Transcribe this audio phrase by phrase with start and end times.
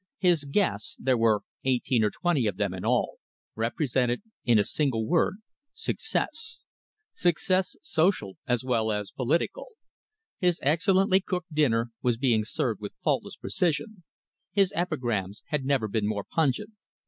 [0.17, 3.19] His guests there were eighteen or twenty of them in all
[3.53, 5.35] represented in a single word
[5.73, 6.65] Success
[7.13, 9.67] success social as well as political.
[10.39, 14.01] His excellently cooked dinner was being served with faultless precision.
[14.51, 16.71] His epigrams had never been more pungent.